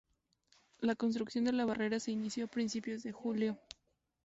La 0.79 0.95
construcción 0.95 1.43
de 1.43 1.51
la 1.51 1.63
barrera 1.65 1.99
se 1.99 2.09
inició 2.11 2.45
a 2.45 2.47
principios 2.47 3.03
de 3.03 3.11
julio. 3.11 3.59